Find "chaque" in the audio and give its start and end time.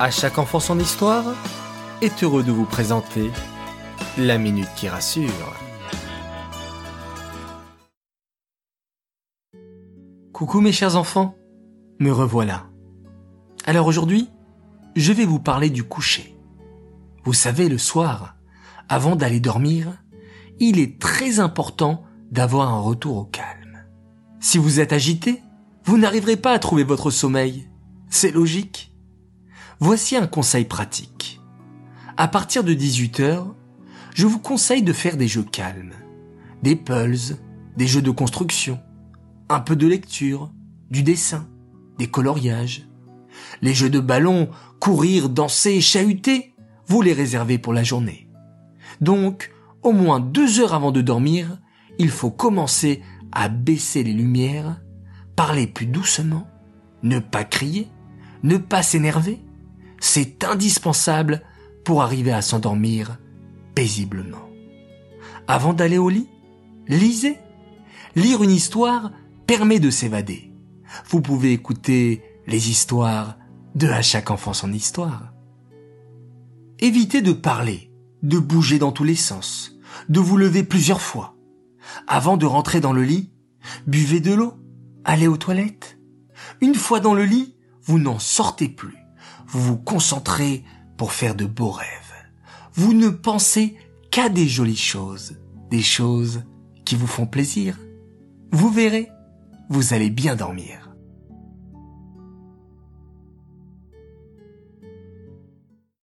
0.12-0.38, 74.00-74.30